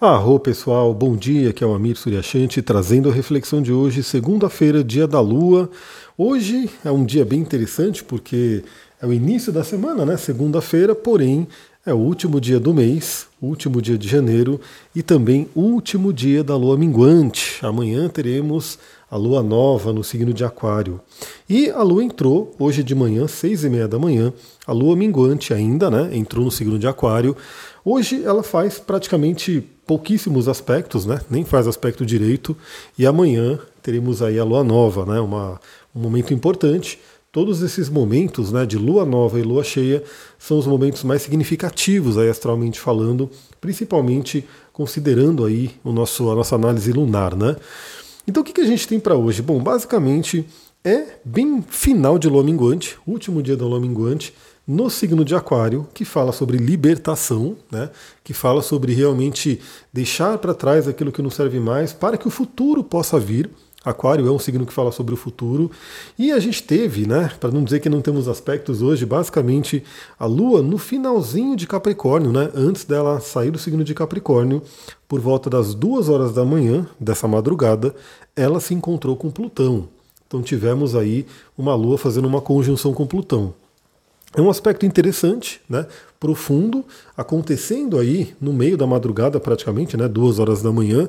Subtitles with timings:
[0.00, 4.82] Arro pessoal, bom dia, que é o Amir Suryashanti trazendo a reflexão de hoje, segunda-feira,
[4.82, 5.68] dia da Lua.
[6.16, 8.64] Hoje é um dia bem interessante porque
[8.98, 10.16] é o início da semana, né?
[10.16, 11.46] Segunda-feira, porém
[11.84, 14.58] é o último dia do mês, último dia de janeiro
[14.96, 17.58] e também último dia da Lua minguante.
[17.60, 18.78] Amanhã teremos
[19.10, 20.98] a Lua nova no signo de Aquário.
[21.50, 24.32] E a Lua entrou hoje de manhã, seis e meia da manhã,
[24.64, 26.16] a Lua minguante ainda, né?
[26.16, 27.36] Entrou no signo de Aquário.
[27.84, 31.20] Hoje ela faz praticamente pouquíssimos aspectos, né?
[31.28, 32.56] nem faz aspecto direito,
[32.96, 35.18] e amanhã teremos aí a lua nova, né?
[35.18, 35.60] Uma,
[35.92, 37.00] um momento importante.
[37.32, 40.04] Todos esses momentos né, de lua nova e lua cheia
[40.38, 43.28] são os momentos mais significativos aí, astralmente falando,
[43.60, 47.34] principalmente considerando aí o nosso, a nossa análise lunar.
[47.34, 47.56] Né?
[48.26, 49.42] Então o que, que a gente tem para hoje?
[49.42, 50.46] Bom, basicamente
[50.84, 54.34] é bem final de lua minguante, último dia da lua minguante,
[54.66, 57.90] no signo de Aquário, que fala sobre libertação, né?
[58.22, 59.60] que fala sobre realmente
[59.92, 63.50] deixar para trás aquilo que não serve mais para que o futuro possa vir.
[63.82, 65.70] Aquário é um signo que fala sobre o futuro.
[66.18, 69.82] E a gente teve, né, para não dizer que não temos aspectos hoje, basicamente
[70.18, 74.62] a Lua no finalzinho de Capricórnio, né, antes dela sair do signo de Capricórnio,
[75.08, 77.94] por volta das duas horas da manhã dessa madrugada,
[78.36, 79.88] ela se encontrou com Plutão.
[80.30, 81.26] Então tivemos aí
[81.58, 83.52] uma Lua fazendo uma conjunção com Plutão.
[84.32, 85.88] É um aspecto interessante, né,
[86.20, 86.84] profundo,
[87.16, 91.08] acontecendo aí no meio da madrugada, praticamente, né, duas horas da manhã.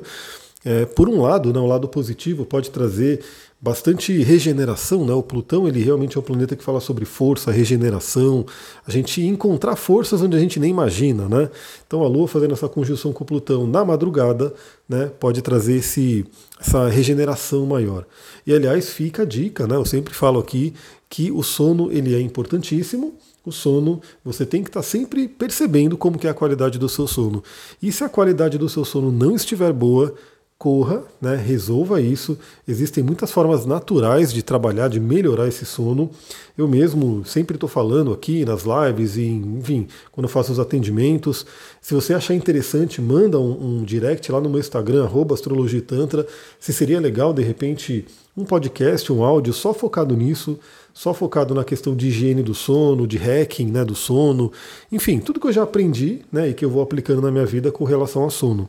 [0.64, 3.20] É, por um lado, né, o lado positivo pode trazer
[3.62, 5.12] bastante regeneração, né?
[5.12, 8.44] O Plutão ele realmente é um planeta que fala sobre força, regeneração,
[8.84, 11.48] a gente encontrar forças onde a gente nem imagina, né?
[11.86, 14.52] Então a Lua fazendo essa conjunção com o Plutão na madrugada,
[14.88, 16.26] né, pode trazer esse,
[16.60, 18.04] essa regeneração maior.
[18.44, 19.76] E aliás fica a dica, né?
[19.76, 20.74] Eu sempre falo aqui
[21.08, 23.14] que o sono ele é importantíssimo.
[23.44, 27.08] O sono, você tem que estar sempre percebendo como que é a qualidade do seu
[27.08, 27.42] sono.
[27.82, 30.14] E se a qualidade do seu sono não estiver boa,
[30.62, 32.38] corra, né, resolva isso.
[32.68, 36.08] Existem muitas formas naturais de trabalhar, de melhorar esse sono.
[36.56, 41.44] Eu mesmo sempre estou falando aqui nas lives e, enfim, quando eu faço os atendimentos.
[41.80, 46.24] Se você achar interessante, manda um, um direct lá no meu Instagram, astrologitantra.
[46.60, 48.06] Se seria legal, de repente,
[48.36, 50.60] um podcast, um áudio só focado nisso,
[50.94, 54.52] só focado na questão de higiene do sono, de hacking né, do sono,
[54.92, 57.72] enfim, tudo que eu já aprendi né, e que eu vou aplicando na minha vida
[57.72, 58.68] com relação ao sono.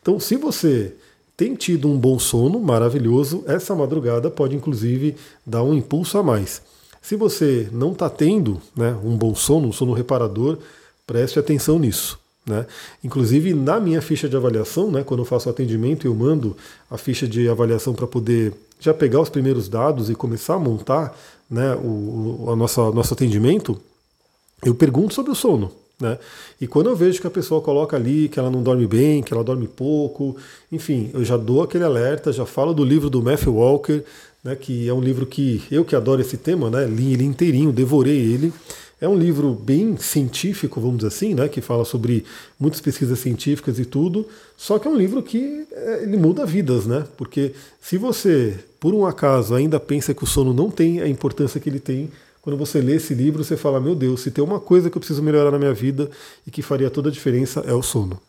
[0.00, 0.94] Então, se você
[1.36, 6.62] tem tido um bom sono maravilhoso, essa madrugada pode inclusive dar um impulso a mais.
[7.02, 10.58] Se você não está tendo né, um bom sono, um sono reparador,
[11.06, 12.18] preste atenção nisso.
[12.46, 12.66] Né?
[13.02, 16.56] Inclusive na minha ficha de avaliação, né, quando eu faço atendimento, eu mando
[16.90, 21.16] a ficha de avaliação para poder já pegar os primeiros dados e começar a montar
[21.50, 23.80] né, o, o nosso, nosso atendimento.
[24.62, 25.72] Eu pergunto sobre o sono.
[26.04, 26.18] Né?
[26.60, 29.32] E quando eu vejo que a pessoa coloca ali que ela não dorme bem, que
[29.32, 30.36] ela dorme pouco,
[30.70, 34.02] enfim, eu já dou aquele alerta, já falo do livro do Matthew Walker,
[34.44, 37.72] né, que é um livro que eu que adoro esse tema, né, li ele inteirinho,
[37.72, 38.52] devorei ele.
[39.00, 42.24] É um livro bem científico, vamos dizer assim, né, que fala sobre
[42.60, 44.26] muitas pesquisas científicas e tudo,
[44.56, 47.04] só que é um livro que é, ele muda vidas, né?
[47.16, 51.60] Porque se você, por um acaso, ainda pensa que o sono não tem a importância
[51.60, 52.10] que ele tem,
[52.44, 55.00] quando você lê esse livro, você fala: meu Deus, se tem uma coisa que eu
[55.00, 56.10] preciso melhorar na minha vida
[56.46, 58.20] e que faria toda a diferença é o sono.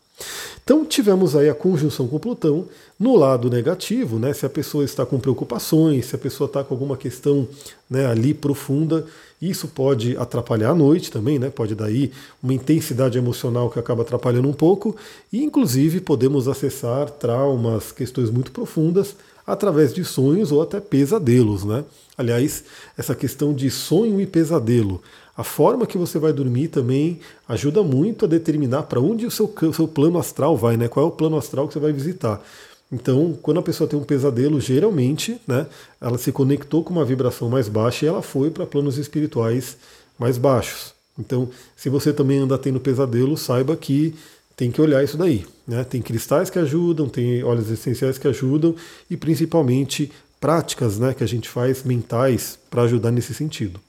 [0.64, 2.66] Então tivemos aí a conjunção com Plutão.
[2.98, 6.74] No lado negativo, né, se a pessoa está com preocupações, se a pessoa está com
[6.74, 7.46] alguma questão
[7.88, 9.06] né, ali profunda,
[9.40, 12.10] isso pode atrapalhar a noite também, né, pode dar aí
[12.42, 14.96] uma intensidade emocional que acaba atrapalhando um pouco,
[15.32, 19.14] e inclusive podemos acessar traumas, questões muito profundas
[19.46, 21.64] através de sonhos ou até pesadelos.
[21.64, 21.84] Né?
[22.16, 22.64] Aliás,
[22.96, 25.02] essa questão de sonho e pesadelo,
[25.36, 29.52] a forma que você vai dormir também ajuda muito a determinar para onde o seu,
[29.74, 30.88] seu plano astral vai, né?
[30.88, 32.42] qual é o plano astral que você vai visitar.
[32.90, 35.66] Então, quando a pessoa tem um pesadelo, geralmente, né,
[36.00, 39.76] ela se conectou com uma vibração mais baixa e ela foi para planos espirituais
[40.18, 40.94] mais baixos.
[41.18, 44.14] Então, se você também anda tendo pesadelo, saiba que
[44.56, 45.44] tem que olhar isso daí.
[45.66, 45.82] Né?
[45.84, 48.74] Tem cristais que ajudam, tem óleos essenciais que ajudam
[49.10, 50.10] e principalmente
[50.40, 53.80] práticas né, que a gente faz mentais para ajudar nesse sentido.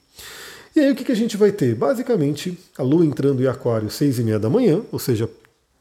[0.78, 1.74] E aí o que, que a gente vai ter?
[1.74, 5.28] Basicamente, a Lua entrando em Aquário seis e meia da manhã, ou seja,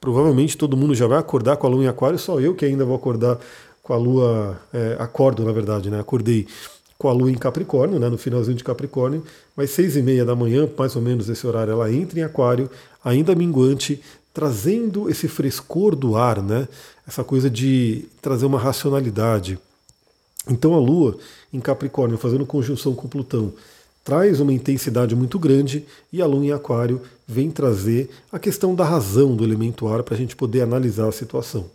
[0.00, 2.82] provavelmente todo mundo já vai acordar com a Lua em Aquário, só eu que ainda
[2.82, 3.38] vou acordar
[3.82, 6.00] com a Lua, é, acordo na verdade, né?
[6.00, 6.46] Acordei
[6.96, 9.22] com a Lua em Capricórnio, né, no finalzinho de Capricórnio,
[9.54, 12.70] mas seis e meia da manhã, mais ou menos esse horário, ela entra em Aquário,
[13.04, 14.00] ainda minguante,
[14.32, 16.66] trazendo esse frescor do ar, né?
[17.06, 19.58] Essa coisa de trazer uma racionalidade.
[20.48, 21.18] Então a Lua
[21.52, 23.52] em Capricórnio, fazendo conjunção com Plutão,
[24.06, 28.84] traz uma intensidade muito grande e a Lua em Aquário vem trazer a questão da
[28.84, 31.66] razão do elemento ar para a gente poder analisar a situação.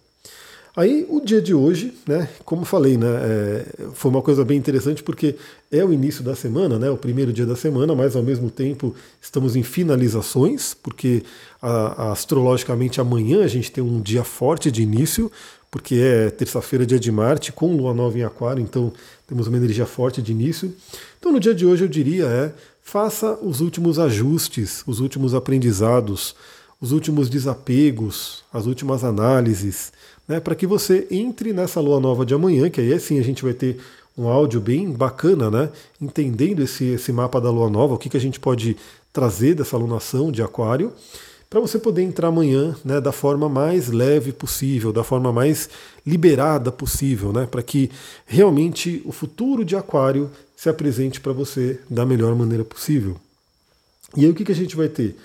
[0.74, 5.04] Aí o dia de hoje, né, como falei, né, é, foi uma coisa bem interessante
[5.04, 5.36] porque
[5.70, 8.96] é o início da semana, né, o primeiro dia da semana, mas ao mesmo tempo
[9.22, 11.24] estamos em finalizações, porque
[11.62, 15.30] a, a, astrologicamente amanhã a gente tem um dia forte de início,
[15.72, 18.92] porque é terça-feira, dia de Marte, com Lua Nova em Aquário, então
[19.26, 20.76] temos uma energia forte de início.
[21.18, 22.54] Então no dia de hoje eu diria é
[22.84, 26.36] faça os últimos ajustes, os últimos aprendizados,
[26.80, 29.94] os últimos desapegos, as últimas análises
[30.32, 33.44] né, para que você entre nessa lua nova de amanhã, que aí sim a gente
[33.44, 33.78] vai ter
[34.18, 35.70] um áudio bem bacana, né,
[36.00, 38.78] entendendo esse, esse mapa da lua nova, o que, que a gente pode
[39.12, 40.94] trazer dessa alunação de Aquário,
[41.52, 45.70] para você poder entrar amanhã né, da forma mais leve possível, da forma mais
[46.08, 47.92] liberada possível, né, para que
[48.26, 53.18] realmente o futuro de Aquário se apresente para você da melhor maneira possível.
[54.16, 55.18] E aí o que, que a gente vai ter?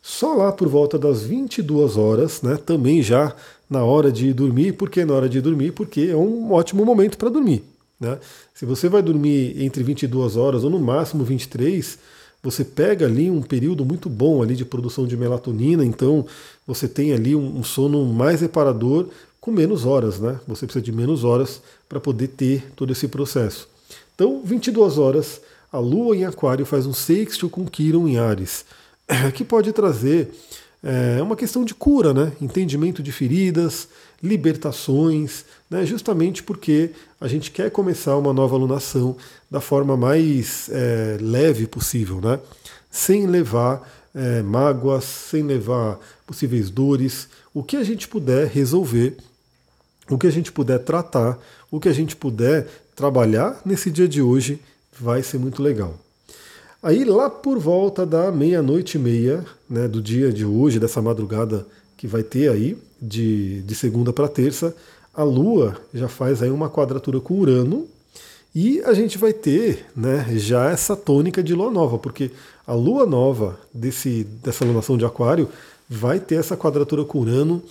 [0.00, 3.36] Só lá por volta das 22 horas, né, também já
[3.68, 4.72] na hora de dormir.
[4.72, 5.72] Por que na hora de dormir?
[5.72, 7.62] Porque é um ótimo momento para dormir.
[8.00, 8.18] Né?
[8.54, 11.98] Se você vai dormir entre 22 horas ou no máximo 23,
[12.44, 16.26] você pega ali um período muito bom ali de produção de melatonina, então
[16.66, 19.08] você tem ali um, sono mais reparador
[19.40, 20.38] com menos horas, né?
[20.46, 23.66] Você precisa de menos horas para poder ter todo esse processo.
[24.14, 25.40] Então, 22 horas,
[25.72, 28.66] a Lua em Aquário faz um sexto com Quiron em Ares,
[29.34, 30.30] que pode trazer
[30.84, 32.32] é uma questão de cura, né?
[32.42, 33.88] entendimento de feridas,
[34.22, 35.86] libertações, né?
[35.86, 39.16] justamente porque a gente quer começar uma nova alunação
[39.50, 42.38] da forma mais é, leve possível, né?
[42.90, 43.82] sem levar
[44.14, 49.16] é, mágoas, sem levar possíveis dores, o que a gente puder resolver,
[50.10, 51.38] o que a gente puder tratar,
[51.70, 54.60] o que a gente puder trabalhar nesse dia de hoje
[55.00, 55.98] vai ser muito legal.
[56.84, 61.66] Aí lá por volta da meia-noite e meia né, do dia de hoje, dessa madrugada
[61.96, 64.76] que vai ter aí, de, de segunda para terça,
[65.14, 67.86] a Lua já faz aí uma quadratura com Urano
[68.54, 72.30] e a gente vai ter né, já essa tônica de Lua Nova, porque
[72.66, 75.48] a Lua Nova desse, dessa lunação de Aquário
[75.88, 77.62] vai ter essa quadratura com Urano.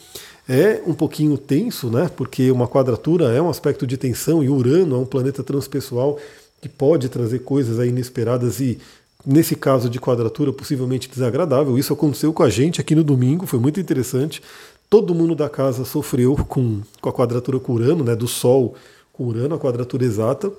[0.49, 2.09] É um pouquinho tenso, né?
[2.17, 6.17] Porque uma quadratura é um aspecto de tensão e Urano é um planeta transpessoal
[6.59, 8.79] que pode trazer coisas inesperadas e
[9.25, 11.77] nesse caso de quadratura possivelmente desagradável.
[11.77, 14.41] Isso aconteceu com a gente aqui no domingo, foi muito interessante.
[14.89, 18.75] Todo mundo da casa sofreu com, com a quadratura com Urano, né, do Sol
[19.11, 20.51] com Urano, a quadratura exata.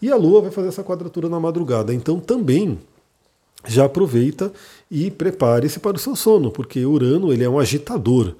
[0.00, 1.92] E a Lua vai fazer essa quadratura na madrugada.
[1.94, 2.78] Então também
[3.66, 4.52] já aproveita
[4.90, 8.34] e prepare-se para o seu sono, porque Urano ele é um agitador.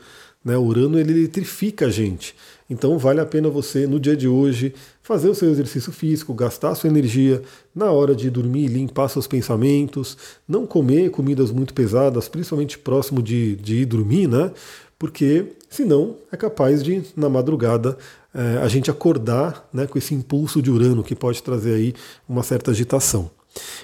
[0.44, 0.56] Né?
[0.56, 2.34] Urano ele eletrifica a gente.
[2.68, 4.74] Então vale a pena você, no dia de hoje,
[5.06, 7.40] fazer o seu exercício físico, gastar sua energia
[7.72, 10.18] na hora de dormir, limpar seus pensamentos,
[10.48, 14.50] não comer comidas muito pesadas, principalmente próximo de, de ir dormir, né?
[14.98, 17.96] Porque senão é capaz de, na madrugada,
[18.34, 21.94] é, a gente acordar né, com esse impulso de Urano que pode trazer aí
[22.28, 23.30] uma certa agitação.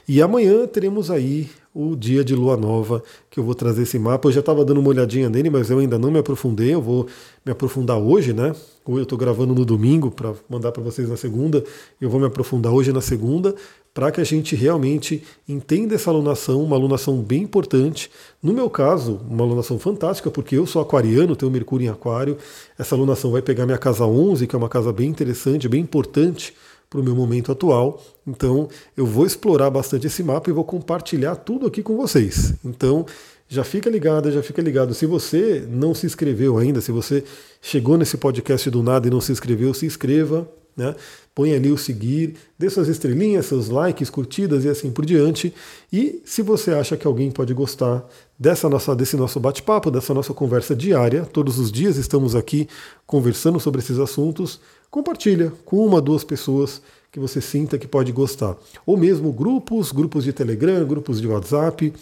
[0.08, 4.28] E amanhã teremos aí o dia de lua nova, que eu vou trazer esse mapa.
[4.28, 6.74] Eu já estava dando uma olhadinha nele, mas eu ainda não me aprofundei.
[6.74, 7.06] Eu vou
[7.44, 8.54] me aprofundar hoje, né?
[8.84, 11.64] Ou eu estou gravando no domingo para mandar para vocês na segunda.
[12.00, 13.54] Eu vou me aprofundar hoje na segunda,
[13.94, 18.10] para que a gente realmente entenda essa alunação, uma alunação bem importante.
[18.42, 22.36] No meu caso, uma alunação fantástica, porque eu sou aquariano, tenho Mercúrio em Aquário.
[22.78, 26.52] Essa alunação vai pegar minha casa 11, que é uma casa bem interessante, bem importante
[26.92, 28.00] para o meu momento atual.
[28.26, 32.52] Então eu vou explorar bastante esse mapa e vou compartilhar tudo aqui com vocês.
[32.62, 33.06] Então
[33.48, 34.92] já fica ligado, já fica ligado.
[34.92, 37.24] Se você não se inscreveu ainda, se você
[37.62, 40.46] chegou nesse podcast do nada e não se inscreveu, se inscreva.
[40.76, 40.94] Né?
[41.34, 45.54] Põe ali o seguir, dê suas estrelinhas, seus likes, curtidas e assim por diante.
[45.90, 48.06] E se você acha que alguém pode gostar
[48.38, 52.68] dessa nossa, desse nosso bate-papo, dessa nossa conversa diária, todos os dias estamos aqui
[53.06, 54.60] conversando sobre esses assuntos,
[54.90, 58.56] compartilha com uma, duas pessoas que você sinta que pode gostar.
[58.84, 61.92] Ou mesmo grupos, grupos de Telegram, grupos de WhatsApp,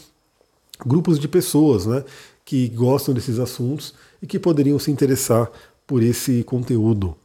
[0.85, 2.05] grupos de pessoas né,
[2.45, 5.51] que gostam desses assuntos e que poderiam se interessar
[5.87, 7.17] por esse conteúdo.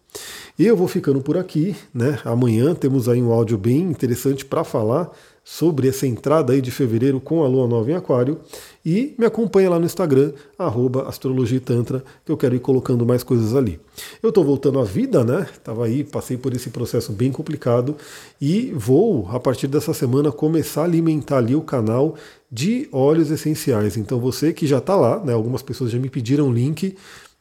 [0.58, 2.18] Eu vou ficando por aqui, né?
[2.24, 5.12] Amanhã temos aí um áudio bem interessante para falar
[5.44, 8.40] sobre essa entrada aí de fevereiro com a Lua Nova em Aquário.
[8.84, 13.22] E me acompanha lá no Instagram, arroba Astrologia Tantra, que eu quero ir colocando mais
[13.22, 13.80] coisas ali.
[14.24, 15.46] Eu estou voltando à vida, né?
[15.62, 17.98] Tava aí, passei por esse processo bem complicado
[18.40, 22.16] e vou, a partir dessa semana, começar a alimentar ali o canal
[22.50, 23.98] de óleos essenciais.
[23.98, 25.34] Então você que já está lá, né?
[25.34, 26.96] Algumas pessoas já me pediram link.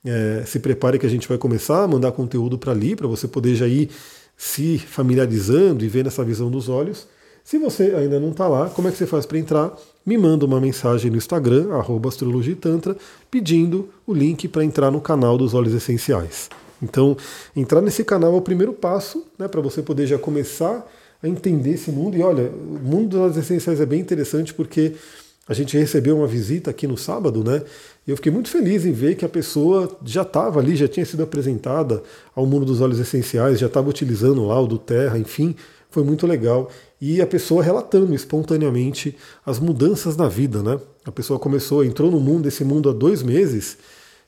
[0.05, 3.27] É, se prepare que a gente vai começar a mandar conteúdo para ali, para você
[3.27, 3.91] poder já ir
[4.37, 7.07] se familiarizando e vendo essa visão dos olhos.
[7.43, 9.73] Se você ainda não está lá, como é que você faz para entrar?
[10.05, 11.69] Me manda uma mensagem no Instagram,
[12.09, 12.97] astrologitantra,
[13.31, 16.49] pedindo o link para entrar no canal dos óleos essenciais.
[16.83, 17.17] Então,
[17.55, 20.87] entrar nesse canal é o primeiro passo né, para você poder já começar
[21.23, 22.17] a entender esse mundo.
[22.17, 24.95] E olha, o mundo óleos essenciais é bem interessante porque
[25.47, 27.63] a gente recebeu uma visita aqui no sábado, né?
[28.07, 31.05] E eu fiquei muito feliz em ver que a pessoa já estava ali, já tinha
[31.05, 32.03] sido apresentada
[32.35, 35.55] ao mundo dos óleos essenciais, já estava utilizando lá o do Terra, enfim,
[35.91, 36.71] foi muito legal.
[36.99, 40.81] E a pessoa relatando espontaneamente as mudanças na vida, né?
[41.05, 43.77] A pessoa começou, entrou no mundo, esse mundo há dois meses.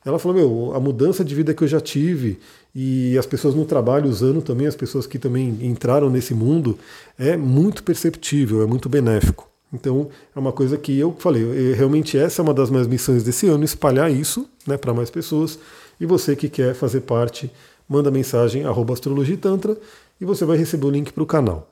[0.04, 2.38] Ela falou: Meu, a mudança de vida que eu já tive
[2.74, 6.78] e as pessoas no trabalho usando também, as pessoas que também entraram nesse mundo,
[7.18, 9.55] é muito perceptível, é muito benéfico.
[9.72, 13.48] Então é uma coisa que eu falei, realmente essa é uma das minhas missões desse
[13.48, 15.58] ano, espalhar isso né, para mais pessoas.
[16.00, 17.50] E você que quer fazer parte,
[17.88, 19.76] manda mensagem astrologitantra
[20.20, 21.70] e você vai receber o link para o canal.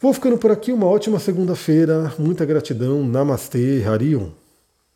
[0.00, 4.30] Vou ficando por aqui, uma ótima segunda-feira, muita gratidão, Namastê, Harion.